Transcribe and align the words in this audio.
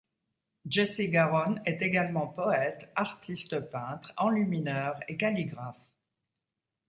Jesse 0.67 1.01
Garon 1.11 1.57
est 1.63 1.83
également 1.83 2.25
poète, 2.25 2.91
artiste-peintre, 2.95 4.11
enlumineur 4.17 4.99
et 5.07 5.15
calligraphe. 5.15 5.77